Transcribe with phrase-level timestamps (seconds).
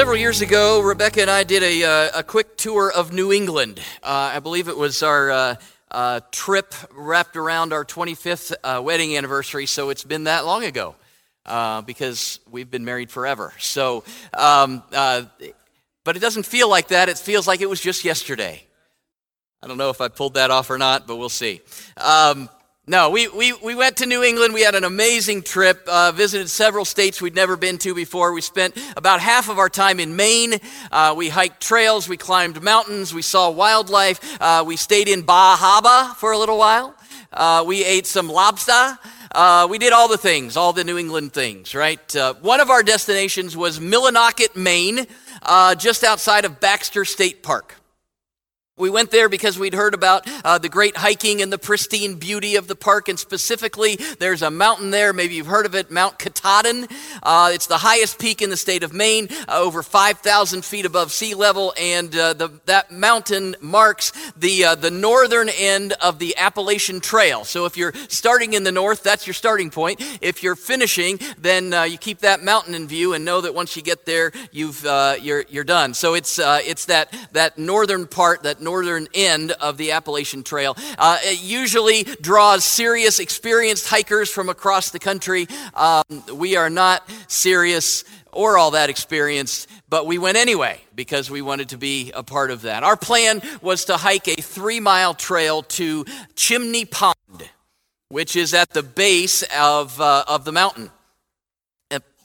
[0.00, 3.80] Several years ago, Rebecca and I did a, uh, a quick tour of New England.
[4.02, 5.54] Uh, I believe it was our uh,
[5.90, 10.94] uh trip wrapped around our 25th uh, wedding anniversary, so it's been that long ago
[11.84, 13.52] because we've been married forever.
[13.58, 14.02] So,
[14.32, 17.10] um, but it doesn't feel like that.
[17.10, 18.64] It feels like it was just yesterday.
[19.62, 21.60] I don't know if I pulled that off or not, but we'll see.
[21.98, 22.48] Um,
[22.90, 24.52] no, we, we, we went to New England.
[24.52, 28.32] We had an amazing trip, uh, visited several states we'd never been to before.
[28.32, 30.54] We spent about half of our time in Maine.
[30.90, 34.18] Uh, we hiked trails, we climbed mountains, we saw wildlife.
[34.42, 36.96] Uh, we stayed in Bar Harbor for a little while.
[37.32, 38.98] Uh, we ate some lobster.
[39.30, 42.16] Uh, we did all the things, all the New England things, right?
[42.16, 45.06] Uh, one of our destinations was Millinocket, Maine,
[45.78, 47.79] just outside of Baxter State Park.
[48.80, 52.56] We went there because we'd heard about uh, the great hiking and the pristine beauty
[52.56, 55.12] of the park, and specifically, there's a mountain there.
[55.12, 56.88] Maybe you've heard of it, Mount Katahdin.
[57.22, 61.12] Uh, it's the highest peak in the state of Maine, uh, over 5,000 feet above
[61.12, 66.34] sea level, and uh, the, that mountain marks the uh, the northern end of the
[66.38, 67.44] Appalachian Trail.
[67.44, 70.00] So if you're starting in the north, that's your starting point.
[70.22, 73.76] If you're finishing, then uh, you keep that mountain in view and know that once
[73.76, 74.82] you get there, you've
[75.22, 75.92] you're you're done.
[75.92, 78.62] So it's it's that that northern part that
[79.14, 80.76] end of the Appalachian Trail.
[80.98, 85.46] Uh, it usually draws serious, experienced hikers from across the country.
[85.74, 86.04] Um,
[86.34, 91.70] we are not serious or all that experienced, but we went anyway because we wanted
[91.70, 92.82] to be a part of that.
[92.82, 96.04] Our plan was to hike a three mile trail to
[96.36, 97.16] Chimney Pond,
[98.08, 100.90] which is at the base of, uh, of the mountain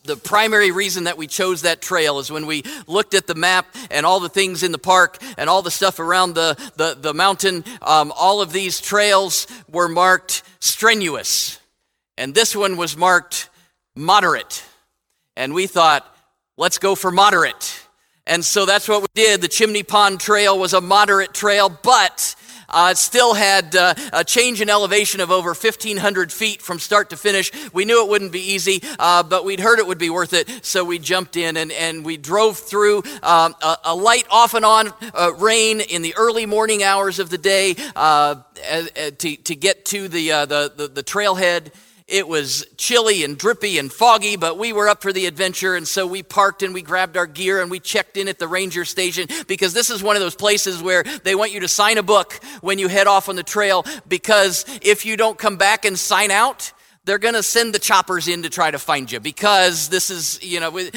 [0.05, 3.67] the primary reason that we chose that trail is when we looked at the map
[3.91, 7.13] and all the things in the park and all the stuff around the, the, the
[7.13, 11.59] mountain, um, all of these trails were marked strenuous.
[12.17, 13.49] And this one was marked
[13.95, 14.63] moderate.
[15.35, 16.05] And we thought,
[16.57, 17.81] let's go for moderate.
[18.27, 19.41] And so that's what we did.
[19.41, 22.35] The Chimney Pond Trail was a moderate trail, but
[22.69, 27.09] uh, it still had uh, a change in elevation of over 1,500 feet from start
[27.11, 27.51] to finish.
[27.73, 30.65] We knew it wouldn't be easy, uh, but we'd heard it would be worth it,
[30.65, 34.65] so we jumped in and, and we drove through um, a, a, light off and
[34.65, 38.35] on uh, rain in the early morning hours of the day uh,
[39.17, 41.71] to, to get to the, uh, the, the, the trailhead.
[42.07, 45.87] It was chilly and drippy and foggy, but we were up for the adventure, and
[45.87, 48.85] so we parked and we grabbed our gear and we checked in at the ranger
[48.85, 52.03] station because this is one of those places where they want you to sign a
[52.03, 55.97] book when you head off on the trail because if you don't come back and
[55.97, 56.71] sign out,
[57.05, 60.43] they're going to send the choppers in to try to find you because this is,
[60.43, 60.91] you know, we,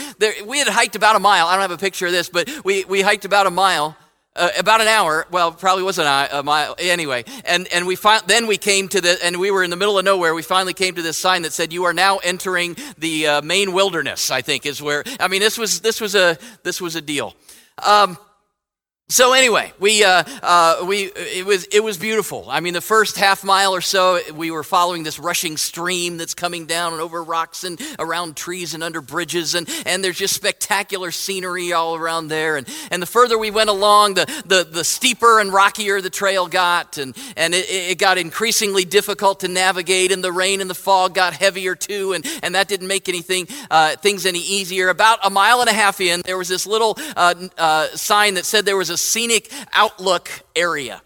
[0.45, 1.47] we had hiked about a mile.
[1.47, 3.97] I don't have a picture of this, but we, we hiked about a mile
[4.38, 5.26] uh, about an hour.
[5.31, 7.25] Well, probably wasn't a, mile anyway.
[7.44, 9.99] And and we fi- then we came to the and we were in the middle
[9.99, 10.34] of nowhere.
[10.34, 13.72] We finally came to this sign that said, "You are now entering the uh, Maine
[13.72, 15.04] wilderness." I think is where.
[15.21, 17.34] I mean, this was this was a this was a deal.
[17.82, 18.16] Um,
[19.11, 22.45] so anyway, we, uh, uh, we, it, was, it was beautiful.
[22.51, 26.35] I mean, the first half mile or so, we were following this rushing stream that's
[26.35, 30.35] coming down and over rocks and around trees and under bridges, and, and there's just
[30.35, 32.59] spectacular scenery all around there.
[32.59, 36.47] And, and the further we went along, the, the, the steeper and rockier the trail
[36.47, 40.75] got, and, and it, it got increasingly difficult to navigate, and the rain and the
[40.75, 44.91] fog got heavier too, and, and that didn't make anything, uh, things any easier.
[44.91, 48.45] About a mile and a half in, there was this little uh, uh, sign that
[48.45, 51.01] said there was a scenic outlook area.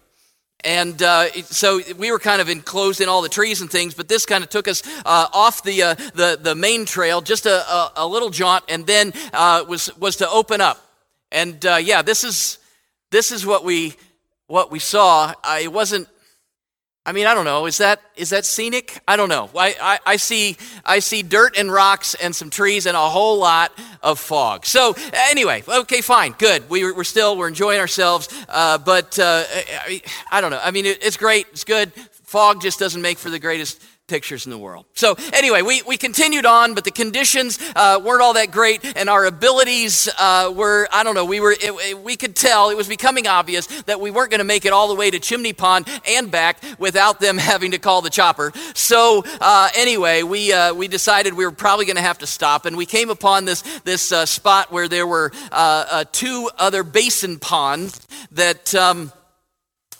[0.63, 4.07] And uh, so we were kind of enclosed in all the trees and things, but
[4.07, 7.69] this kind of took us uh, off the, uh, the, the main trail, just a,
[7.69, 10.79] a, a little jaunt, and then uh, was, was to open up.
[11.31, 12.59] And uh, yeah, this is,
[13.11, 13.95] this is what we,
[14.47, 15.33] what we saw.
[15.59, 16.07] it wasn't
[17.05, 17.65] I mean, I don't know.
[17.65, 19.01] Is that is that scenic?
[19.05, 19.49] I don't know.
[19.55, 20.55] I, I, I, see
[20.85, 24.65] I see dirt and rocks and some trees and a whole lot of fog.
[24.65, 26.69] So anyway, okay, fine, good.
[26.69, 30.61] We, we're still we're enjoying ourselves, uh, but uh, I, I, don't know.
[30.63, 31.47] I mean, it, it's great.
[31.51, 31.91] It's good.
[32.23, 34.85] Fog just doesn't make for the greatest pictures in the world.
[34.93, 39.09] So, anyway, we, we continued on, but the conditions uh, weren't all that great, and
[39.09, 42.75] our abilities uh, were, I don't know, we, were, it, it, we could tell, it
[42.75, 45.53] was becoming obvious that we weren't going to make it all the way to Chimney
[45.53, 48.51] Pond and back without them having to call the chopper.
[48.75, 52.65] So, uh, anyway, we, uh, we decided we were probably going to have to stop,
[52.65, 57.39] and we came upon this, this uh, spot where there were uh, two other basin
[57.39, 58.75] ponds that.
[58.75, 59.13] Um,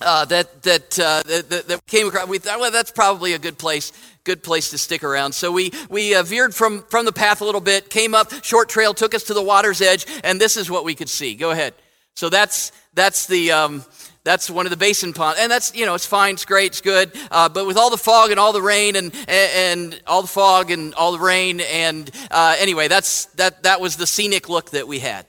[0.03, 2.27] uh, that, that, uh, that, that, came across.
[2.27, 3.91] We thought, well, that's probably a good place,
[4.23, 5.33] good place to stick around.
[5.33, 8.69] So we, we uh, veered from, from the path a little bit, came up, short
[8.69, 11.35] trail, took us to the water's edge, and this is what we could see.
[11.35, 11.73] Go ahead.
[12.15, 13.83] So that's, that's the, um,
[14.23, 15.39] that's one of the basin ponds.
[15.39, 17.11] And that's, you know, it's fine, it's great, it's good.
[17.31, 20.71] Uh, but with all the fog and all the rain and, and, all the fog
[20.71, 24.88] and all the rain, and uh, anyway, that's, that, that was the scenic look that
[24.88, 25.25] we had.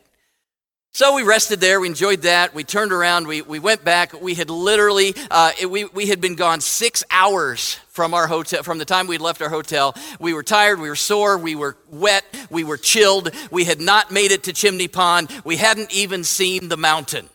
[0.96, 1.80] So we rested there.
[1.80, 2.54] We enjoyed that.
[2.54, 3.26] We turned around.
[3.26, 4.12] We, we went back.
[4.22, 8.78] We had literally, uh, we, we had been gone six hours from our hotel, from
[8.78, 9.96] the time we'd left our hotel.
[10.20, 10.78] We were tired.
[10.78, 11.36] We were sore.
[11.36, 12.24] We were wet.
[12.48, 13.30] We were chilled.
[13.50, 15.30] We had not made it to Chimney Pond.
[15.44, 17.28] We hadn't even seen the mountain.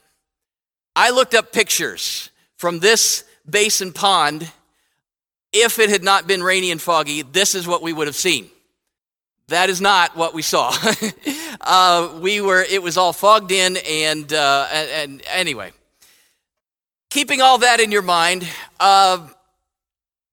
[0.95, 4.49] I looked up pictures from this basin pond.
[5.51, 8.49] If it had not been rainy and foggy, this is what we would have seen.
[9.49, 10.71] That is not what we saw.
[11.61, 15.71] uh, we were, it was all fogged in, and, uh, and, and, anyway.
[17.09, 18.47] Keeping all that in your mind,
[18.79, 19.27] uh,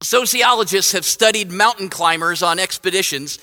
[0.03, 3.39] sociologists have studied mountain climbers on expeditions.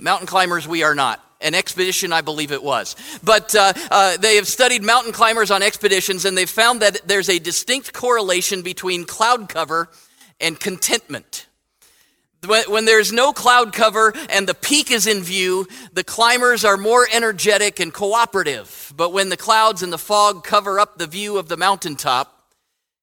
[0.00, 1.22] Mountain climbers, we are not.
[1.42, 2.96] An expedition, I believe it was.
[3.22, 7.28] But uh, uh, they have studied mountain climbers on expeditions, and they've found that there's
[7.28, 9.90] a distinct correlation between cloud cover
[10.40, 11.46] and contentment.
[12.46, 16.76] When, when there's no cloud cover and the peak is in view, the climbers are
[16.76, 18.92] more energetic and cooperative.
[18.96, 22.30] But when the clouds and the fog cover up the view of the mountaintop,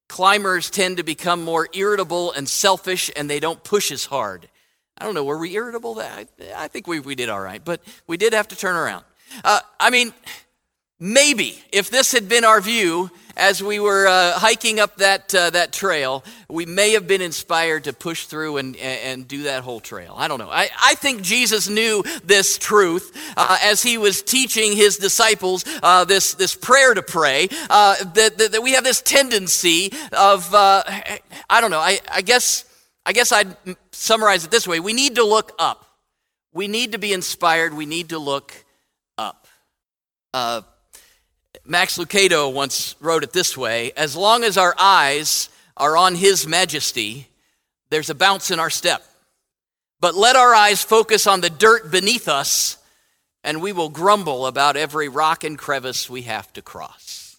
[0.07, 4.49] climbers tend to become more irritable and selfish and they don't push as hard.
[4.97, 5.99] I don't know, were we irritable?
[5.99, 9.03] I, I think we, we did all right, but we did have to turn around.
[9.43, 10.13] Uh, I mean,
[11.01, 15.49] maybe if this had been our view, as we were uh, hiking up that, uh,
[15.49, 19.79] that trail, we may have been inspired to push through and, and do that whole
[19.79, 20.13] trail.
[20.15, 20.49] I don't know.
[20.49, 26.05] I, I think Jesus knew this truth uh, as he was teaching his disciples uh,
[26.05, 30.83] this, this prayer to pray, uh, that, that, that, we have this tendency of, uh,
[31.49, 32.65] I don't know, I, I, guess,
[33.05, 33.55] I guess I'd
[33.91, 35.85] summarize it this way we need to look up.
[36.53, 37.73] We need to be inspired.
[37.73, 38.53] We need to look
[39.17, 39.47] up.
[41.65, 46.47] Max Lucado once wrote it this way As long as our eyes are on His
[46.47, 47.27] majesty,
[47.89, 49.03] there's a bounce in our step.
[49.99, 52.77] But let our eyes focus on the dirt beneath us,
[53.43, 57.37] and we will grumble about every rock and crevice we have to cross.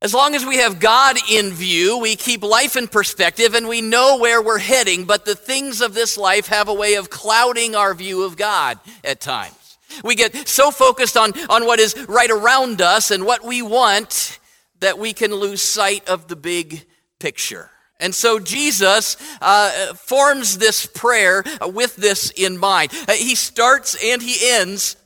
[0.00, 3.80] As long as we have God in view, we keep life in perspective and we
[3.80, 7.74] know where we're heading, but the things of this life have a way of clouding
[7.74, 9.57] our view of God at times.
[10.04, 14.38] We get so focused on, on what is right around us and what we want
[14.80, 16.86] that we can lose sight of the big
[17.18, 17.70] picture.
[18.00, 22.92] And so Jesus uh, forms this prayer with this in mind.
[23.08, 24.96] Uh, he starts and he ends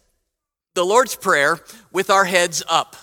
[0.75, 1.59] the Lord's Prayer
[1.91, 2.97] with our heads up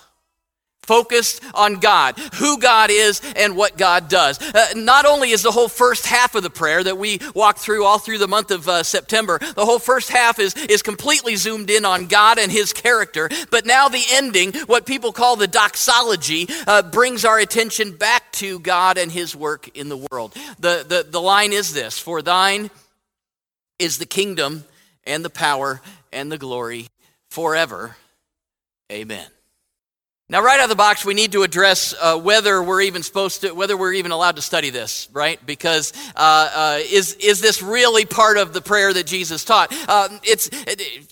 [0.89, 4.41] focused on God, who God is, and what God does.
[4.41, 7.85] Uh, not only is the whole first half of the prayer that we walk through
[7.85, 11.69] all through the month of uh, September, the whole first half is, is completely zoomed
[11.69, 16.47] in on God and His character, but now the ending, what people call the doxology,
[16.65, 20.33] uh, brings our attention back to God and His work in the world.
[20.57, 22.71] The, the, the line is this For thine
[23.77, 24.63] is the kingdom
[25.03, 25.81] and the power
[26.11, 26.87] and the glory
[27.29, 27.95] forever.
[28.91, 29.27] Amen.
[30.31, 33.41] Now, right out of the box, we need to address uh, whether we're even supposed
[33.41, 35.43] to, whether we're even allowed to study this, right?
[35.43, 39.73] Because uh, uh, is is this really part of the prayer that Jesus taught?
[39.89, 40.47] Um, it's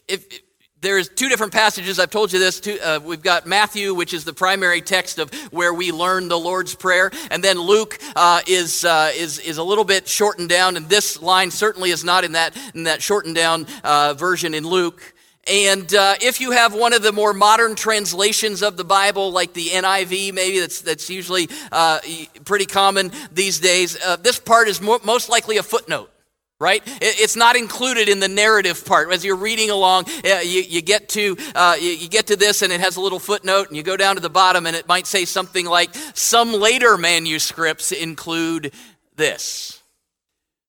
[0.08, 0.44] if,
[0.82, 1.98] there's two different passages.
[1.98, 2.60] I've told you this.
[2.60, 6.38] Two, uh, we've got Matthew, which is the primary text of where we learn the
[6.38, 10.78] Lord's Prayer, and then Luke uh, is uh, is is a little bit shortened down.
[10.78, 14.64] And this line certainly is not in that in that shortened down uh, version in
[14.64, 15.16] Luke.
[15.50, 19.54] And uh, if you have one of the more modern translations of the Bible, like
[19.54, 22.00] the NIV, maybe that's, that's usually uh,
[22.46, 26.12] pretty common these days, uh, this part is mo- most likely a footnote
[26.60, 26.82] right?
[27.02, 29.12] It's not included in the narrative part.
[29.12, 32.64] As you're reading along uh, you, you get to uh, you, you, get to this
[32.64, 34.88] and it has a little footnote and you go down to the bottom and it
[34.88, 38.74] might say something like some later manuscripts include
[39.16, 39.77] this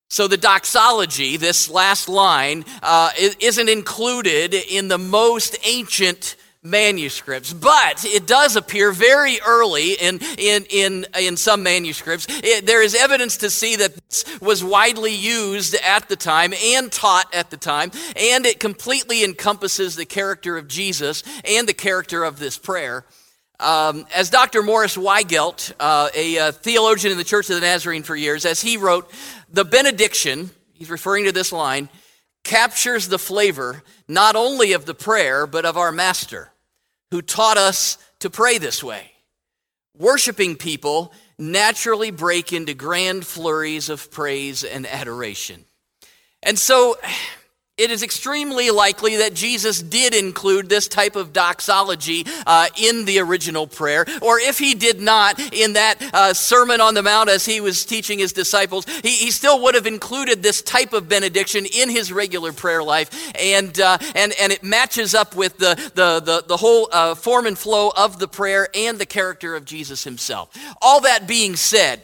[0.09, 8.05] so the doxology, this last line, uh, isn't included in the most ancient manuscripts, but
[8.05, 12.27] it does appear very early in, in, in, in some manuscripts.
[12.29, 16.91] It, there is evidence to see that this was widely used at the time and
[16.91, 22.25] taught at the time, and it completely encompasses the character of Jesus and the character
[22.25, 23.05] of this prayer.
[23.61, 24.63] Um, as Dr.
[24.63, 28.61] Morris Weigelt, uh, a, a, theologian in the Church of the Nazarene for years, as
[28.61, 29.11] he wrote,
[29.51, 31.89] the benediction, he's referring to this line,
[32.45, 36.51] captures the flavor not only of the prayer, but of our Master,
[37.11, 39.13] who taught us to pray this way.
[39.97, 45.65] Worshipping people naturally break into grand flurries of praise and adoration.
[46.43, 46.97] And so,
[47.79, 53.21] it is extremely likely that Jesus did include this type of doxology uh, in the
[53.21, 57.45] original prayer, or if he did not, in that uh, Sermon on the Mount as
[57.45, 61.65] he was teaching his disciples, he, he, still would have included this type of benediction
[61.67, 66.21] in his regular prayer life, and uh, and and it matches up with the the
[66.21, 70.05] the, the whole uh, form and flow of the prayer and the character of Jesus
[70.05, 70.51] himself.
[70.83, 72.03] All that being said.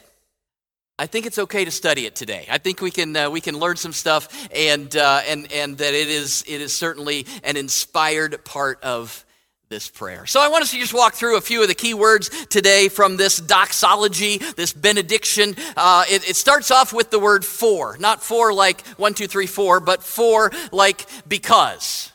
[0.97, 2.47] I think it's okay to study it today.
[2.49, 5.93] I think we can uh, we can learn some stuff, and uh, and and that
[5.93, 9.25] it is it is certainly an inspired part of
[9.67, 10.25] this prayer.
[10.25, 12.87] So I want us to just walk through a few of the key words today
[12.87, 15.55] from this doxology, this benediction.
[15.75, 19.47] Uh, it, it starts off with the word for, not for like one, two, three,
[19.47, 22.11] four, but for like because.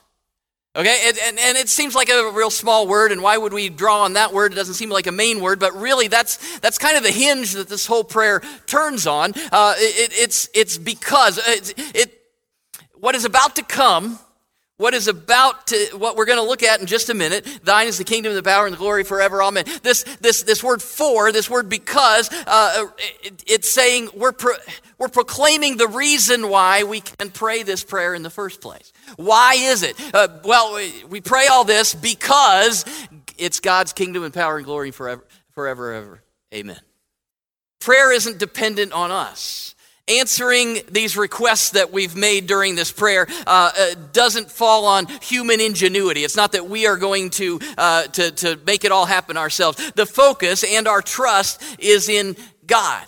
[0.76, 3.68] Okay, and, and, and, it seems like a real small word, and why would we
[3.68, 4.52] draw on that word?
[4.52, 7.54] It doesn't seem like a main word, but really that's, that's kind of the hinge
[7.54, 9.32] that this whole prayer turns on.
[9.50, 12.22] Uh, it, it's, it's because uh, it, it,
[12.94, 14.20] what is about to come,
[14.76, 17.88] what is about to, what we're going to look at in just a minute, thine
[17.88, 19.64] is the kingdom, the power, and the glory forever, amen.
[19.82, 22.86] This, this, this word for, this word because, uh,
[23.24, 24.54] it, it's saying we're, pro,
[25.00, 28.92] we're proclaiming the reason why we can pray this prayer in the first place.
[29.16, 29.96] Why is it?
[30.14, 30.78] Uh, well,
[31.08, 32.84] we, pray all this because
[33.38, 36.22] it's God's kingdom and power and glory forever, forever, ever.
[36.54, 36.78] Amen.
[37.80, 39.74] Prayer isn't dependent on us.
[40.06, 45.62] Answering these requests that we've made during this prayer uh, uh, doesn't fall on human
[45.62, 46.24] ingenuity.
[46.24, 49.92] It's not that we are going to, uh, to, to make it all happen ourselves.
[49.92, 53.06] The focus and our trust is in God.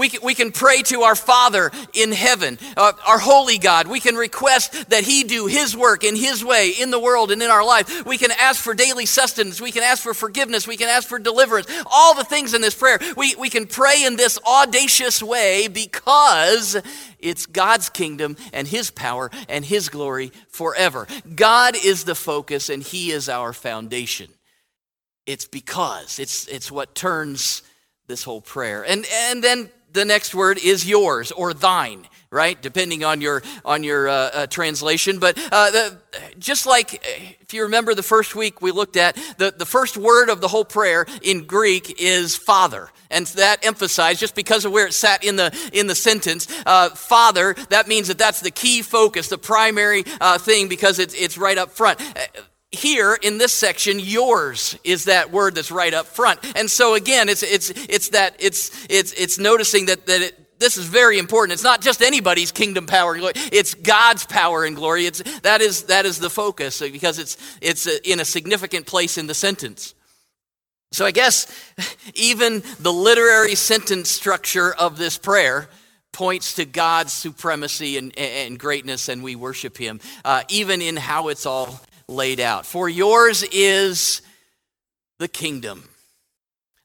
[0.00, 3.86] We can, we can pray to our Father in heaven, uh, our holy God.
[3.86, 7.42] We can request that He do His work in His way in the world and
[7.42, 8.06] in our life.
[8.06, 9.60] We can ask for daily sustenance.
[9.60, 10.66] We can ask for forgiveness.
[10.66, 11.66] We can ask for deliverance.
[11.84, 12.98] All the things in this prayer.
[13.14, 16.80] We, we can pray in this audacious way because
[17.18, 21.06] it's God's kingdom and His power and His glory forever.
[21.36, 24.30] God is the focus and He is our foundation.
[25.26, 27.62] It's because, it's, it's what turns
[28.06, 28.82] this whole prayer.
[28.82, 32.62] And, and then the next word is yours or thine right?
[32.62, 35.18] Depending on your on your uh, uh, translation.
[35.18, 35.98] But uh, the,
[36.38, 37.04] just like
[37.40, 40.48] if you remember the first week we looked at the, the first word of the
[40.48, 42.90] whole prayer in greek is father.
[43.12, 46.90] And that emphasized just because of where it sat in the in the sentence uh,
[46.90, 51.36] father that means that that's the key focus the primary uh, thing because it's, it's
[51.36, 52.00] right up front
[52.72, 56.40] here in this section yours is that word that's right up front.
[56.56, 60.76] And so again it's it's it's that it's it's it's noticing that that it, this
[60.76, 61.54] is very important.
[61.54, 63.32] It's not just anybody's kingdom power glory.
[63.36, 65.06] It's god's power and glory.
[65.06, 69.26] It's that is that is the focus because it's it's in a significant place in
[69.26, 69.94] the sentence.
[70.92, 71.46] So i guess
[72.14, 75.68] even the literary sentence structure of this prayer
[76.12, 81.28] points to God's supremacy and, and greatness, and we worship Him, uh, even in how
[81.28, 82.66] it's all laid out.
[82.66, 84.22] For yours is
[85.18, 85.84] the kingdom.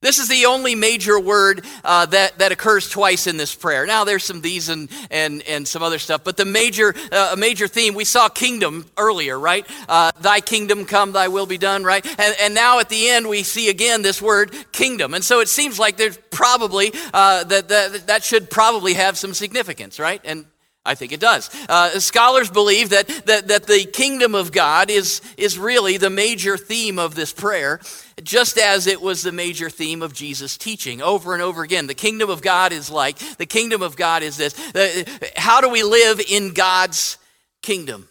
[0.02, 3.88] This is the only major word uh, that, that occurs twice in this prayer.
[3.88, 7.68] Now, there's some these and, and, and some other stuff, but the major, uh, major
[7.68, 9.66] theme, we saw kingdom earlier, right?
[9.90, 12.06] Uh, thy kingdom come, thy will be done, right?
[12.06, 15.16] And, and now at the end, we see again this word kingdom.
[15.16, 19.34] And so it seems like there's probably, uh, that, that, that should probably have some
[19.34, 20.22] significance, right?
[20.24, 20.46] And
[20.86, 21.50] I think it does.
[21.68, 26.58] Uh, scholars believe that, that, that the kingdom of God is, is really the major
[26.58, 27.80] theme of this prayer,
[28.24, 31.88] just as it was the major theme of Jesus' teaching over and over again.
[31.88, 34.76] The kingdom of God is like, the kingdom of God is this.
[34.76, 35.04] Uh,
[35.36, 37.18] how do we live in God's
[37.64, 38.08] kingdom?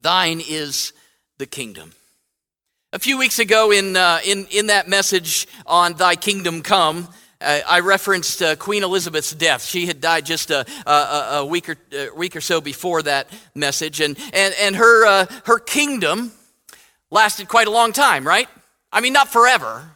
[0.00, 0.94] Thine is
[1.38, 1.92] the kingdom.
[2.94, 7.08] A few weeks ago, in, uh, in, in that message on Thy Kingdom Come,
[7.44, 9.64] uh, I referenced uh, Queen Elizabeth's death.
[9.64, 13.28] She had died just a, a, a week, or, a week or so before that
[13.54, 14.00] message.
[14.00, 16.32] And, and, and her, uh, her kingdom
[17.10, 18.48] lasted quite a long time, right?
[18.92, 19.93] I mean, not forever,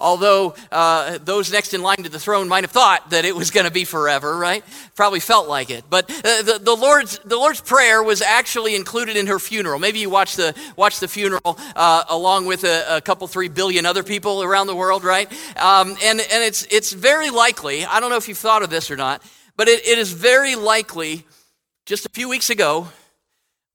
[0.00, 3.50] Although uh, those next in line to the throne might have thought that it was
[3.50, 4.64] going to be forever, right?
[4.94, 5.84] Probably felt like it.
[5.88, 9.78] But uh, the, the, Lord's, the Lord's Prayer was actually included in her funeral.
[9.78, 13.86] Maybe you watched the, watched the funeral uh, along with a, a, couple, three billion
[13.86, 15.30] other people around the world, right?
[15.56, 18.90] Um, and and it's, it's very likely, I don't know if you've thought of this
[18.90, 19.22] or not,
[19.56, 21.24] but it, it is very likely
[21.90, 22.86] just a few weeks ago,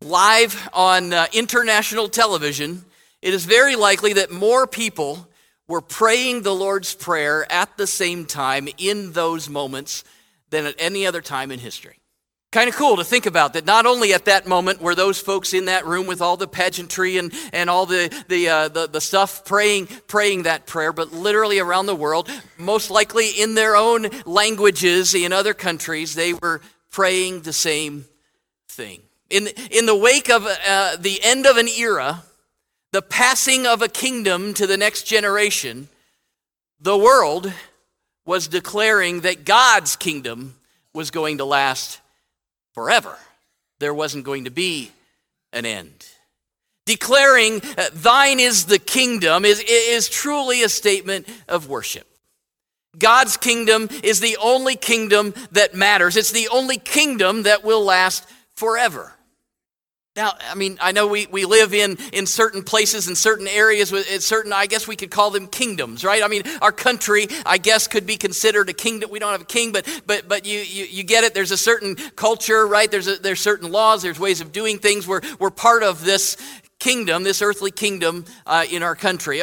[0.02, 2.86] live on uh, international television,
[3.22, 5.28] it is very likely that more people
[5.68, 10.04] were praying the Lord's Prayer at the same time in those moments
[10.50, 12.00] than at any other time in history.
[12.52, 15.54] Kind of cool to think about that not only at that moment were those folks
[15.54, 19.02] in that room with all the pageantry and, and all the, the, uh, the, the
[19.02, 24.08] stuff praying, praying that prayer, but literally around the world, most likely in their own
[24.26, 28.06] languages in other countries, they were praying the same
[28.70, 29.02] thing.
[29.30, 32.24] In, in the wake of uh, the end of an era,
[32.96, 35.90] the passing of a kingdom to the next generation,
[36.80, 37.52] the world
[38.26, 40.56] was declaring that God's kingdom
[40.94, 42.00] was going to last
[42.74, 43.18] forever.
[43.80, 44.94] There wasn't going to be
[45.52, 46.08] an end.
[46.86, 52.08] Declaring, uh, Thine is the kingdom, is, is truly a statement of worship.
[52.98, 56.16] God's kingdom is the only kingdom that matters.
[56.16, 58.26] It's the only kingdom that will last
[58.56, 59.15] forever.
[60.16, 63.92] Now, I mean, I know we, we live in, in certain places in certain areas
[63.92, 66.24] with certain, I guess we could call them kingdoms, right?
[66.24, 69.10] I mean, our country, I guess, could be considered a kingdom.
[69.12, 71.34] We don't have a king, but but but you you, you get it.
[71.34, 72.90] There's a certain culture, right?
[72.90, 75.06] There's a, there's certain laws, there's ways of doing things.
[75.06, 76.38] We're, we're part of this
[76.80, 79.42] kingdom, this earthly kingdom uh, in our country.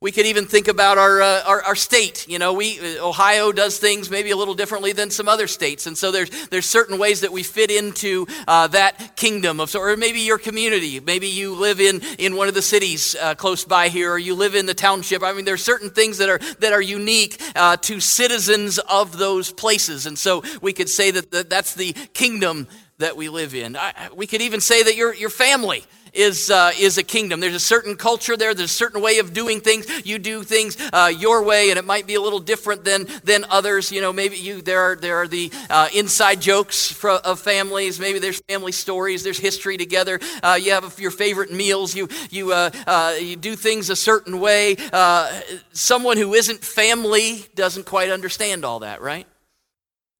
[0.00, 2.28] We could even think about our, uh, our, our, state.
[2.28, 5.88] You know, we, Ohio does things maybe a little differently than some other states.
[5.88, 9.96] And so there's, there's certain ways that we fit into uh, that kingdom of, or
[9.96, 11.00] maybe your community.
[11.00, 14.36] Maybe you live in, in one of the cities uh, close by here, or you
[14.36, 15.24] live in the township.
[15.24, 19.50] I mean, there's certain things that are, that are unique uh, to citizens of those
[19.50, 20.06] places.
[20.06, 23.74] And so we could say that, that that's the kingdom that we live in.
[23.74, 27.40] I, we could even say that your, your family is, uh, is a kingdom.
[27.40, 29.86] There's a certain culture there, there's a certain way of doing things.
[30.06, 33.44] You do things uh, your way, and it might be a little different than, than
[33.50, 33.92] others.
[33.92, 37.98] You know, maybe you, there, are, there are the uh, inside jokes for, of families.
[38.00, 40.20] Maybe there's family stories, there's history together.
[40.42, 44.40] Uh, you have your favorite meals, you, you, uh, uh, you do things a certain
[44.40, 44.76] way.
[45.72, 49.26] someone who isn't family doesn't quite understand all that, right?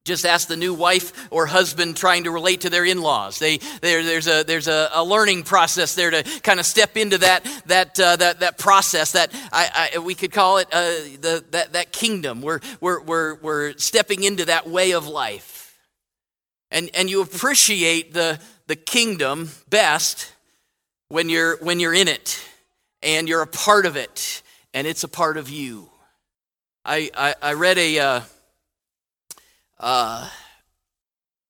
[0.09, 3.37] Just ask the new wife or husband trying to relate to their in-laws.
[3.37, 7.45] They, there's a, there's a, a, learning process there to kind of step into that,
[7.67, 10.81] that, uh, that, that process that I, I, we could call it uh,
[11.21, 12.41] the, that, that kingdom.
[12.41, 15.77] We're, we're, we're, we're stepping into that way of life.
[16.71, 20.33] And, and you appreciate the, the kingdom best
[21.09, 22.43] when you're, when you're in it
[23.03, 24.41] and you're a part of it
[24.73, 25.87] and it's a part of you.
[26.83, 27.99] I, I, I read a...
[27.99, 28.21] Uh,
[29.79, 30.29] uh,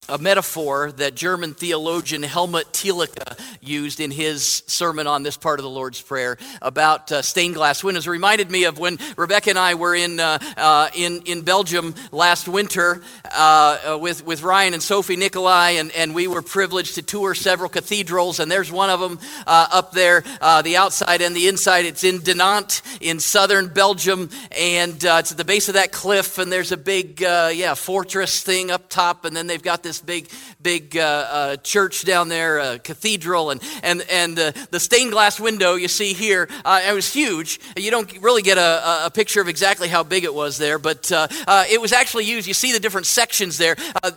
[0.10, 5.64] a metaphor that German theologian Helmut Thielicke used in his sermon on this part of
[5.64, 8.08] the Lord's Prayer about uh, stained glass windows.
[8.08, 11.94] It reminded me of when Rebecca and I were in, uh, uh, in, in Belgium
[12.12, 16.96] last winter uh, uh, with, with Ryan and Sophie Nikolai, and, and we were privileged
[16.96, 20.22] to tour several cathedrals, and there's one of them uh, up there,
[20.64, 21.86] the outside and the inside.
[21.86, 26.52] It's in Dinant in southern Belgium, and it's at the base of that cliff, and
[26.52, 30.30] there's a big, yeah, fortress thing up top, and then they've got this big,
[30.62, 35.40] big uh, uh, church down there, a cathedral, and, and, and uh, the stained glass
[35.40, 37.60] window you see here, uh, it was huge.
[37.78, 41.12] You don't really get a, a, picture of exactly how big it was there, but
[41.12, 42.48] uh, uh, it was actually used.
[42.48, 43.76] You see the different sections there.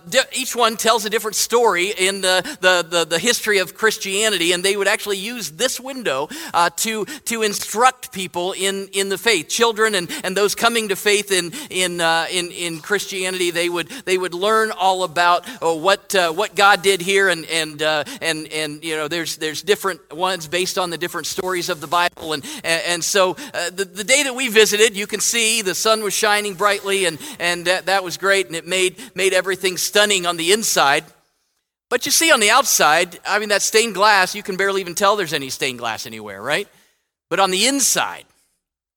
[0.09, 4.53] Di- each one tells a different story in the, the, the, the, history of Christianity,
[4.53, 6.29] and they would actually use this window
[6.77, 9.49] to, to instruct people in, in the faith.
[9.49, 14.19] Children and, and those coming to faith in, in, in, in Christianity, they would, they
[14.19, 15.47] would learn all about
[15.79, 19.63] what uh, what God did here, and and uh, and and you know, there's there's
[19.63, 23.71] different ones based on the different stories of the Bible, and and, and so uh,
[23.71, 27.19] the the day that we visited, you can see the sun was shining brightly, and
[27.39, 31.05] and that, that was great, and it made made everything stunning on the inside.
[31.89, 34.95] But you see on the outside, I mean, that stained glass, you can barely even
[34.95, 36.67] tell there's any stained glass anywhere, right?
[37.29, 38.25] But on the inside,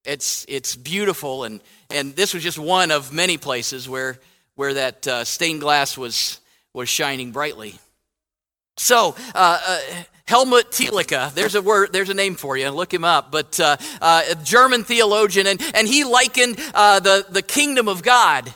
[0.05, 4.17] it's it's beautiful, and and this was just one of many places where
[4.55, 6.39] where that uh, stained glass was
[6.75, 7.79] was shining brightly.
[8.77, 9.79] So, uh, uh,
[10.27, 13.77] Helmut Thielicke, there's a word, there's a name for you, look him up, but uh,
[14.01, 18.53] uh, a German theologian, and, and he likened uh, the, the kingdom of God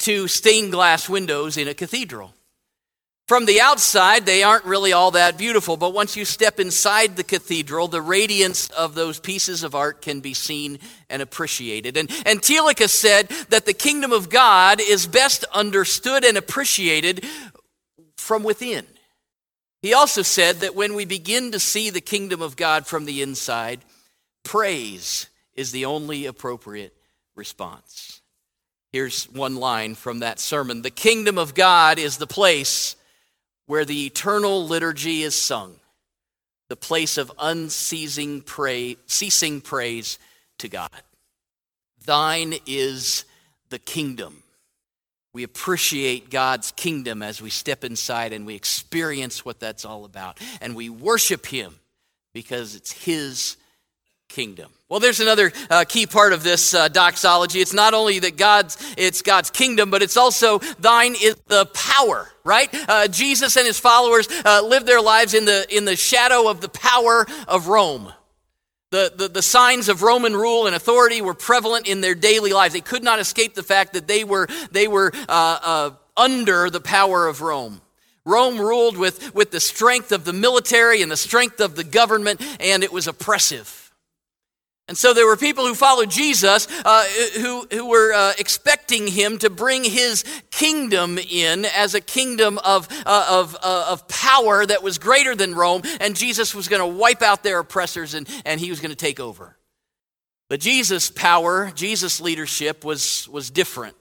[0.00, 2.34] to stained glass windows in a cathedral.
[3.28, 7.24] From the outside, they aren't really all that beautiful, but once you step inside the
[7.24, 11.96] cathedral, the radiance of those pieces of art can be seen and appreciated.
[11.96, 17.24] And, and Thielicke said that the kingdom of God is best understood and appreciated
[18.22, 18.86] from within.
[19.82, 23.20] He also said that when we begin to see the kingdom of God from the
[23.20, 23.80] inside,
[24.44, 26.94] praise is the only appropriate
[27.34, 28.20] response.
[28.92, 32.94] Here's one line from that sermon The kingdom of God is the place
[33.66, 35.74] where the eternal liturgy is sung,
[36.68, 40.18] the place of unceasing pray, ceasing praise
[40.58, 40.90] to God.
[42.04, 43.24] Thine is
[43.70, 44.41] the kingdom
[45.34, 50.38] we appreciate God's kingdom as we step inside and we experience what that's all about.
[50.60, 51.74] And we worship Him
[52.34, 53.56] because it's His
[54.28, 54.70] kingdom.
[54.88, 57.60] Well, there's another uh, key part of this uh, doxology.
[57.60, 62.28] It's not only that God's it's God's kingdom, but it's also thine is the power
[62.44, 62.68] right?
[62.88, 66.60] Uh, Jesus and his followers uh, lived their lives in the, in the shadow of
[66.60, 68.12] the power of Rome.
[68.92, 72.74] The, the, the, signs of Roman rule and authority were prevalent in their daily lives.
[72.74, 76.80] They could not escape the fact that they were, they were uh, uh, under the
[76.80, 77.80] power of Rome.
[78.26, 82.42] Rome ruled with, with the strength of the military and the strength of the government,
[82.60, 83.91] and it was oppressive.
[84.92, 87.04] And so there were people who followed Jesus uh,
[87.40, 92.88] who, who were uh, expecting him to bring his kingdom in as a kingdom of,
[93.06, 96.98] uh, of, uh, of power that was greater than Rome, and Jesus was going to
[96.98, 99.56] wipe out their oppressors and, and he was going to take over.
[100.50, 103.96] But Jesus' power, Jesus' leadership was, was different.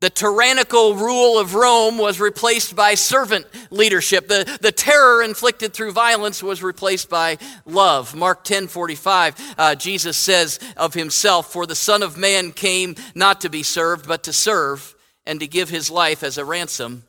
[0.00, 4.28] The tyrannical rule of Rome was replaced by servant leadership.
[4.28, 7.36] The, the terror inflicted through violence was replaced by
[7.66, 8.14] love.
[8.14, 13.42] Mark 10 45, uh, Jesus says of himself, For the Son of Man came not
[13.42, 14.94] to be served, but to serve,
[15.26, 17.04] and to give his life as a ransom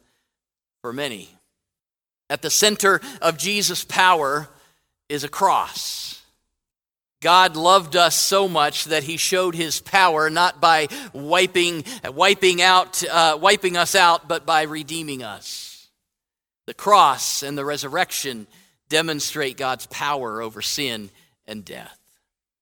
[0.81, 1.29] for many.
[2.29, 4.49] At the center of Jesus' power
[5.07, 6.10] is a cross.
[7.21, 13.03] God loved us so much that he showed his power not by wiping, wiping, out,
[13.07, 15.87] uh, wiping us out, but by redeeming us.
[16.65, 18.47] The cross and the resurrection
[18.89, 21.11] demonstrate God's power over sin
[21.45, 22.00] and death.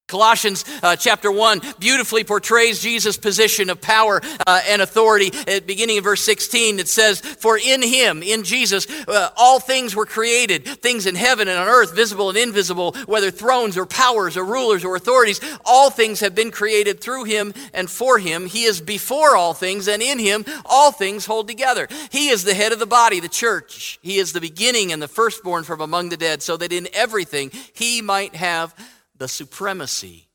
[0.09, 5.31] Colossians uh, chapter 1 beautifully portrays Jesus' position of power uh, and authority.
[5.47, 9.95] At beginning in verse 16, it says, For in him, in Jesus, uh, all things
[9.95, 14.35] were created, things in heaven and on earth, visible and invisible, whether thrones or powers
[14.35, 18.47] or rulers or authorities, all things have been created through him and for him.
[18.47, 21.87] He is before all things, and in him all things hold together.
[22.11, 23.99] He is the head of the body, the church.
[24.01, 27.51] He is the beginning and the firstborn from among the dead, so that in everything
[27.73, 28.73] he might have
[29.19, 30.27] the supremacy.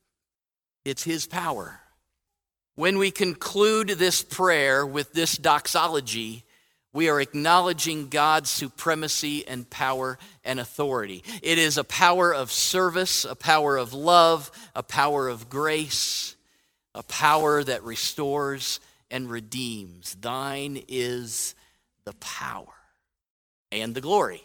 [0.84, 1.80] It's His power.
[2.76, 6.44] When we conclude this prayer with this doxology,
[6.92, 11.24] we are acknowledging God's supremacy and power and authority.
[11.42, 16.36] It is a power of service, a power of love, a power of grace,
[16.94, 18.78] a power that restores
[19.10, 20.14] and redeems.
[20.20, 21.56] Thine is
[22.04, 22.66] the power
[23.72, 24.42] and the glory.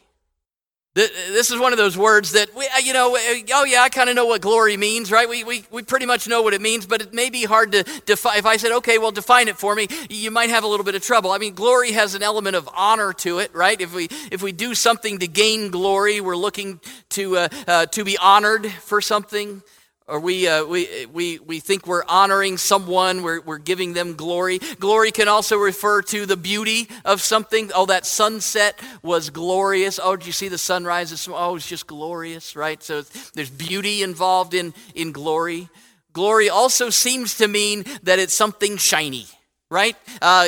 [1.08, 3.20] This is one of those words that, we, uh, you know, uh,
[3.54, 5.30] oh yeah, I kind of know what glory means, right?
[5.30, 7.84] We, we, we pretty much know what it means, but it may be hard to
[8.06, 8.38] define.
[8.38, 10.96] If I said, okay, well, define it for me, you might have a little bit
[10.96, 11.32] of trouble.
[11.32, 13.80] I mean, glory has an element of honor to it, right?
[13.80, 18.04] If we, if we do something to gain glory, we're looking to, uh, uh, to
[18.04, 19.64] be honored for something
[20.10, 24.60] or we, uh, we, we, we think we're honoring someone, we're, we're giving them glory.
[24.80, 27.72] Glory can also refer to the beauty of something.
[27.74, 30.00] Oh, that sunset was glorious.
[30.02, 31.28] Oh, did you see the sunrise?
[31.30, 32.82] Oh, it's just glorious, right?
[32.82, 35.70] So there's beauty involved in, in glory.
[36.14, 39.28] Glory also seems to mean that it's something shiny
[39.72, 39.96] right?
[40.20, 40.48] Uh,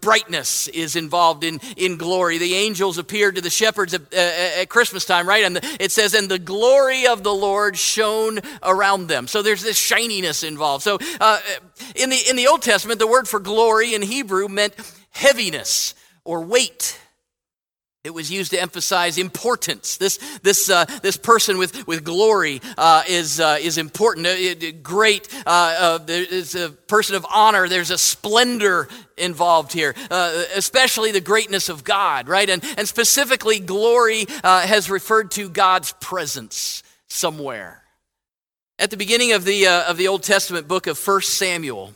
[0.00, 2.38] brightness is involved in, in glory.
[2.38, 5.44] The angels appeared to the shepherds at, uh, at Christmas time, right?
[5.44, 9.26] And the, it says, and the glory of the Lord shone around them.
[9.26, 10.84] So there's this shininess involved.
[10.84, 11.38] So uh,
[11.96, 14.74] in, the, in the Old Testament, the word for glory in Hebrew meant
[15.10, 16.98] heaviness or weight.
[18.04, 19.96] It was used to emphasize importance.
[19.96, 25.28] This, this, uh, this person with, with glory uh, is, uh, is important, uh, great.
[25.46, 27.68] Uh, uh, is a person of honor.
[27.68, 32.50] There's a splendor involved here, especially the greatness of God, right?
[32.50, 37.84] And, and specifically, glory has referred to God's presence somewhere.
[38.80, 41.94] At the beginning of the, of the Old Testament book of 1 Samuel,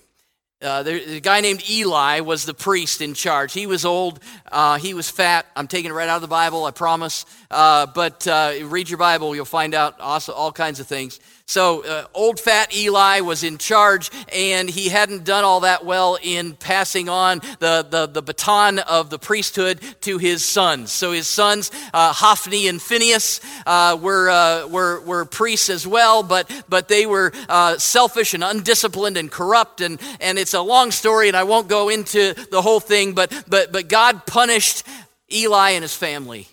[0.62, 3.52] uh, the, guy named Eli was the priest in charge.
[3.52, 5.46] He was old, uh, he was fat.
[5.54, 7.26] I'm taking it right out of the Bible, I promise.
[7.50, 11.20] Uh, but uh, read your Bible, you'll find out also all kinds of things.
[11.48, 16.18] So, uh, old fat Eli was in charge, and he hadn't done all that well
[16.20, 20.90] in passing on the, the, the baton of the priesthood to his sons.
[20.90, 26.24] So, his sons, uh, Hophni and Phinehas, uh, were, uh, were, were priests as well,
[26.24, 29.80] but, but they were uh, selfish and undisciplined and corrupt.
[29.80, 33.32] And, and it's a long story, and I won't go into the whole thing, but,
[33.46, 34.84] but, but God punished
[35.30, 36.48] Eli and his family.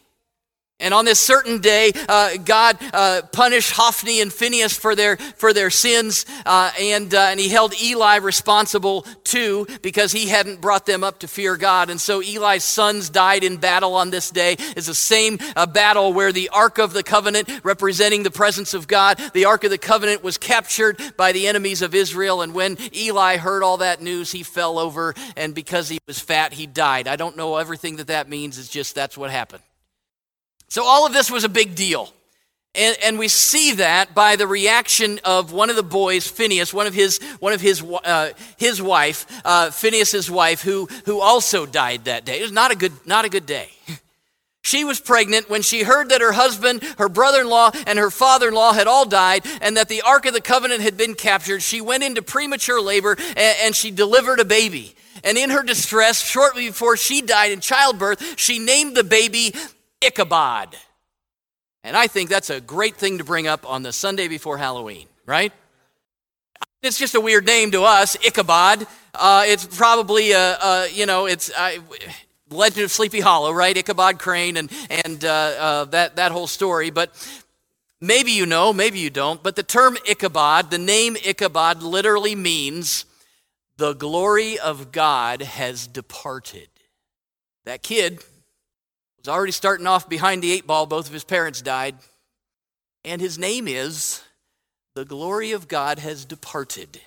[0.84, 5.54] And on this certain day, uh, God uh, punished Hophni and Phinehas for their, for
[5.54, 10.86] their sins, uh, and, uh, and he held Eli responsible too because he hadn't brought
[10.86, 11.90] them up to fear God.
[11.90, 14.58] And so Eli's sons died in battle on this day.
[14.60, 18.88] It's the same uh, battle where the Ark of the Covenant, representing the presence of
[18.88, 22.42] God, the Ark of the Covenant was captured by the enemies of Israel.
[22.42, 26.52] And when Eli heard all that news, he fell over, and because he was fat,
[26.52, 27.08] he died.
[27.08, 29.64] I don't know everything that that means, it's just that's what happened.
[30.74, 32.12] So all of this was a big deal.
[32.74, 36.88] And, and, we see that by the reaction of one of the boys, Phinehas, one
[36.88, 42.06] of his, one of his, uh, his wife, uh, Phinehas's wife, who, who also died
[42.06, 42.40] that day.
[42.40, 43.70] It was not a good, not a good day.
[44.66, 48.10] She was pregnant when she heard that her husband, her brother in law, and her
[48.10, 51.16] father in law had all died and that the Ark of the Covenant had been
[51.16, 51.62] captured.
[51.62, 54.96] She went into premature labor and, and she delivered a baby.
[55.22, 59.54] And in her distress, shortly before she died in childbirth, she named the baby
[60.06, 60.76] Ichabod.
[61.84, 65.08] And I think that's a great thing to bring up on the Sunday before Halloween,
[65.26, 65.52] right?
[66.82, 68.88] It's just a weird name to us, Ichabod.
[69.14, 71.78] Uh, it's probably, a, a, you know, it's uh,
[72.50, 73.76] Legend of Sleepy Hollow, right?
[73.76, 76.90] Ichabod Crane and, and uh, uh, that, that whole story.
[76.90, 77.12] But
[78.02, 79.42] maybe you know, maybe you don't.
[79.42, 83.06] But the term Ichabod, the name Ichabod literally means
[83.78, 86.68] the glory of God has departed.
[87.66, 88.22] That kid
[89.24, 90.86] was already starting off behind the eight ball.
[90.86, 91.96] Both of his parents died.
[93.06, 94.22] And his name is
[94.96, 97.00] The Glory of God Has Departed.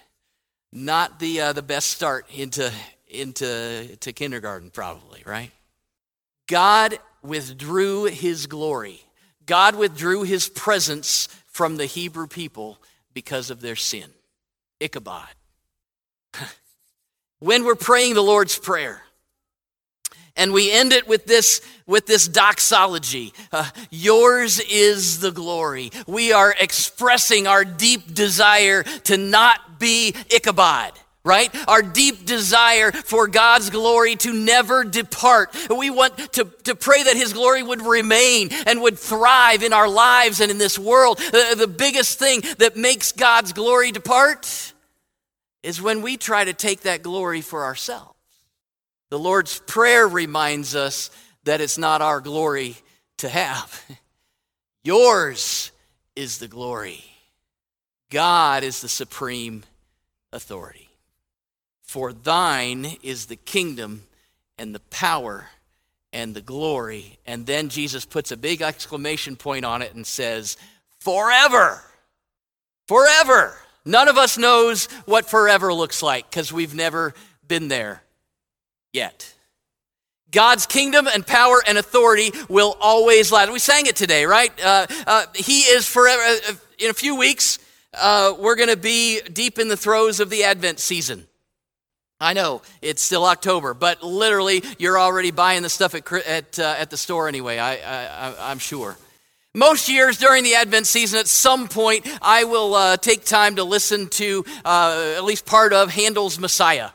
[0.73, 2.73] Not the, uh, the best start into,
[3.07, 5.51] into to kindergarten, probably, right?
[6.47, 9.03] God withdrew his glory.
[9.45, 12.79] God withdrew his presence from the Hebrew people
[13.13, 14.09] because of their sin.
[14.81, 15.29] Ichabod.
[17.41, 19.03] when we're praying the Lord's Prayer,
[20.37, 26.33] and we end it with this with this doxology uh, yours is the glory we
[26.33, 30.93] are expressing our deep desire to not be ichabod
[31.27, 31.53] right?
[31.69, 35.55] Our deep desire for God's glory to never depart.
[35.69, 39.89] We want to, to pray that His glory would remain and would thrive in our
[39.89, 41.19] lives and in this world.
[41.19, 44.73] The, the biggest thing that makes God's glory depart
[45.65, 48.16] is when we try to take that glory for ourselves.
[49.09, 51.11] The Lord's Prayer reminds us
[51.45, 52.77] that it's not our glory
[53.19, 53.85] to have.
[54.83, 55.71] Yours
[56.17, 57.05] is the glory.
[58.11, 59.65] God is the supreme
[60.33, 60.89] authority.
[61.83, 64.03] For thine is the kingdom
[64.59, 65.47] and the power
[66.13, 67.19] and the glory.
[67.27, 70.57] And then Jesus puts a big exclamation point on it and says,
[70.99, 71.83] Forever!
[72.89, 73.57] Forever!
[73.85, 77.15] None of us knows what forever looks like because we've never
[77.47, 78.03] been there
[78.97, 79.33] yet.
[80.33, 83.53] God's kingdom and power and authority will always last.
[83.53, 84.51] We sang it today, right?
[84.63, 86.21] Uh, uh, he is forever.
[86.23, 87.59] Uh, in a few weeks,
[87.95, 91.27] uh, we're going to be deep in the throes of the Advent season.
[92.19, 96.75] I know it's still October, but literally, you're already buying the stuff at, at, uh,
[96.79, 98.97] at the store anyway, I, I, I'm sure.
[99.55, 103.65] Most years during the Advent season, at some point, I will uh, take time to
[103.65, 106.91] listen to at least part of Handel's Messiah.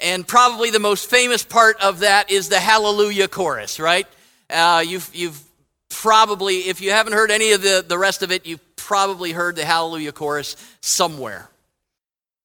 [0.00, 4.06] And probably the most famous part of that is the Hallelujah chorus, right?
[4.48, 5.42] Uh, you've, you've
[5.88, 9.56] probably, if you haven't heard any of the, the rest of it, you've probably heard
[9.56, 11.50] the Hallelujah chorus somewhere.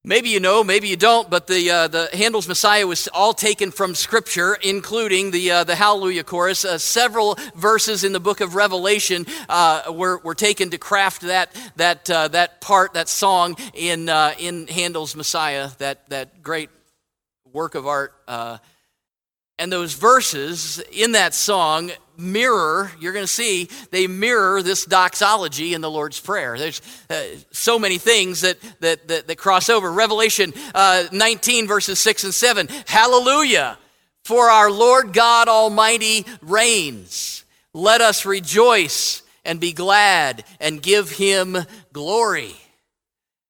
[0.06, 3.70] Maybe you know, maybe you don't, but the, uh, the Handel's Messiah was all taken
[3.70, 6.66] from Scripture, including the, uh, the Hallelujah chorus.
[6.66, 11.56] Uh, several verses in the book of Revelation uh, were, were taken to craft that,
[11.76, 16.68] that, uh, that part, that song in, uh, in Handel's Messiah, that, that great
[17.54, 18.12] work of art.
[18.28, 18.58] Uh,
[19.58, 25.74] and those verses in that song mirror, you're going to see, they mirror this doxology
[25.74, 26.58] in the Lord's Prayer.
[26.58, 29.92] There's uh, so many things that, that, that, that cross over.
[29.92, 32.68] Revelation uh, 19, verses 6 and 7.
[32.86, 33.78] Hallelujah!
[34.24, 37.44] For our Lord God Almighty reigns.
[37.72, 41.56] Let us rejoice and be glad and give him
[41.92, 42.54] glory.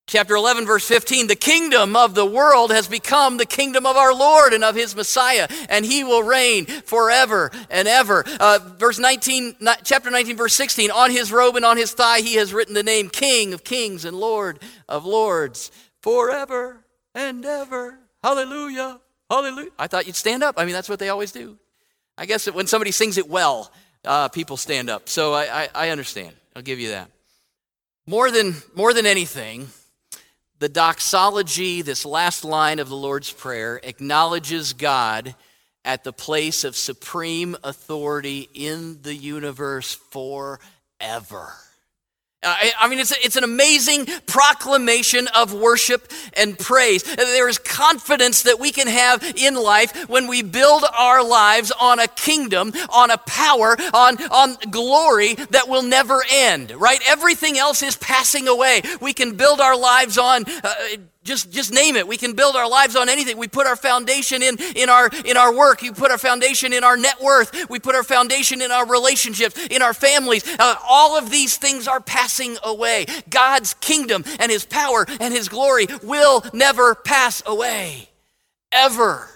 [0.06, 4.14] Chapter 11, verse 15 The kingdom of the world has become the kingdom of our
[4.14, 8.24] Lord and of his Messiah, and he will reign forever and ever.
[8.38, 12.34] Uh, verse 19, chapter 19, verse 16 On his robe and on his thigh he
[12.34, 15.70] has written the name King of kings and Lord of lords
[16.02, 17.98] forever and ever.
[18.22, 19.00] Hallelujah.
[19.30, 19.70] Hallelujah.
[19.78, 20.56] I thought you'd stand up.
[20.58, 21.58] I mean, that's what they always do.
[22.18, 23.72] I guess when somebody sings it well,
[24.04, 25.08] uh, people stand up.
[25.08, 26.36] So I, I, I understand.
[26.54, 27.10] I'll give you that.
[28.06, 29.68] More than, more than anything,
[30.64, 35.34] the doxology, this last line of the Lord's Prayer, acknowledges God
[35.84, 41.52] at the place of supreme authority in the universe forever.
[42.44, 47.02] I mean, it's, it's an amazing proclamation of worship and praise.
[47.02, 51.98] There is confidence that we can have in life when we build our lives on
[51.98, 57.00] a kingdom, on a power, on, on glory that will never end, right?
[57.06, 58.82] Everything else is passing away.
[59.00, 60.74] We can build our lives on uh,
[61.24, 62.06] just just name it.
[62.06, 63.38] We can build our lives on anything.
[63.38, 65.82] We put our foundation in in our in our work.
[65.82, 67.68] You put our foundation in our net worth.
[67.70, 70.44] We put our foundation in our relationships in our families.
[70.58, 73.06] Uh, all of these things are passing away.
[73.30, 78.10] God's kingdom and his power and his glory will never pass away.
[78.70, 79.28] Ever.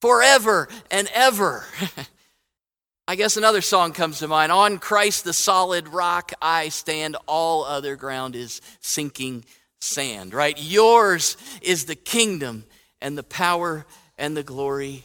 [0.00, 1.64] Forever and ever.
[3.08, 4.50] I guess another song comes to mind.
[4.50, 9.44] On Christ the solid rock I stand, all other ground is sinking
[9.82, 10.56] sand, right?
[10.58, 12.64] Yours is the kingdom
[13.00, 13.84] and the power
[14.16, 15.04] and the glory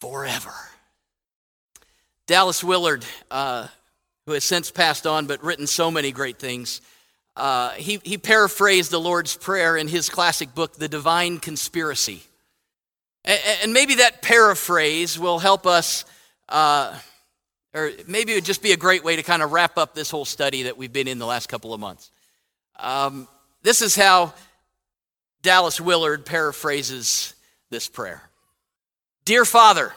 [0.00, 0.54] forever.
[2.26, 3.66] Dallas Willard, uh,
[4.26, 6.80] who has since passed on but written so many great things,
[7.36, 12.22] uh, he, he paraphrased the Lord's Prayer in his classic book, The Divine Conspiracy.
[13.24, 16.04] And, and maybe that paraphrase will help us,
[16.48, 16.96] uh,
[17.74, 20.10] or maybe it would just be a great way to kind of wrap up this
[20.10, 22.10] whole study that we've been in the last couple of months.
[22.78, 23.26] Um,
[23.62, 24.34] this is how
[25.42, 27.34] Dallas Willard paraphrases
[27.70, 28.22] this prayer
[29.24, 29.92] Dear Father,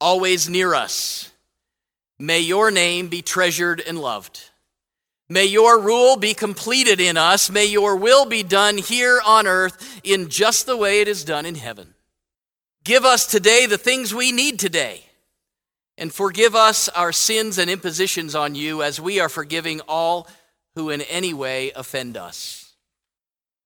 [0.00, 1.30] always near us,
[2.18, 4.50] may your name be treasured and loved.
[5.28, 7.50] May your rule be completed in us.
[7.50, 11.46] May your will be done here on earth in just the way it is done
[11.46, 11.94] in heaven.
[12.84, 15.02] Give us today the things we need today,
[15.96, 20.28] and forgive us our sins and impositions on you as we are forgiving all
[20.74, 22.63] who in any way offend us.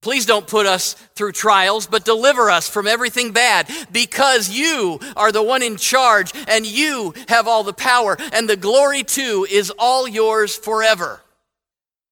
[0.00, 5.32] Please don't put us through trials, but deliver us from everything bad because you are
[5.32, 9.72] the one in charge and you have all the power, and the glory too is
[9.78, 11.20] all yours forever,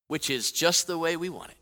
[0.09, 1.57] which is just the way we want it.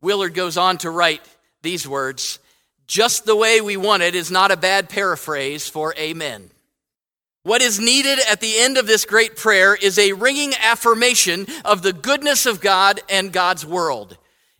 [0.00, 1.22] Willard goes on to write
[1.62, 2.38] these words
[2.86, 6.50] just the way we want it is not a bad paraphrase for amen.
[7.42, 11.82] What is needed at the end of this great prayer is a ringing affirmation of
[11.82, 14.16] the goodness of God and God's world.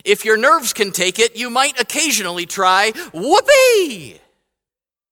[0.07, 4.17] If your nerves can take it, you might occasionally try, whoopee!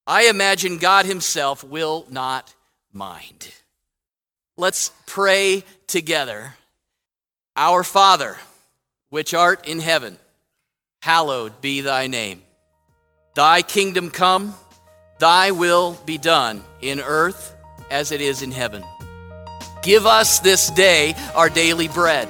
[0.08, 2.54] I imagine God Himself will not
[2.94, 3.50] mind.
[4.56, 6.54] Let's pray together.
[7.58, 8.38] Our Father,
[9.10, 10.18] which art in heaven,
[11.02, 12.42] hallowed be thy name.
[13.34, 14.56] Thy kingdom come,
[15.20, 17.54] thy will be done in earth
[17.92, 18.82] as it is in heaven.
[19.84, 22.30] Give us this day our daily bread